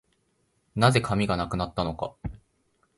[0.75, 2.15] 何故、紙がなくなったのか